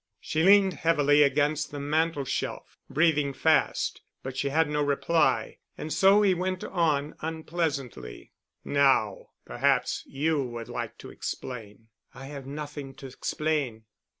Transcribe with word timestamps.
She 0.19 0.41
leaned 0.41 0.73
heavily 0.73 1.21
against 1.21 1.69
the 1.69 1.79
mantel 1.79 2.25
shelf, 2.25 2.79
breathing 2.89 3.33
fast. 3.33 4.01
But 4.23 4.35
she 4.35 4.49
had 4.49 4.67
no 4.67 4.81
reply, 4.81 5.59
and 5.77 5.93
so 5.93 6.23
he 6.23 6.33
went 6.33 6.63
on 6.63 7.13
unpleasantly. 7.21 8.31
"Now, 8.65 9.27
perhaps 9.45 10.03
you 10.07 10.43
would 10.43 10.69
like 10.69 10.97
to 10.97 11.11
explain." 11.11 11.89
"I 12.15 12.25
have 12.25 12.47
nothing 12.47 12.95
to 12.95 13.05
explain." 13.05 13.83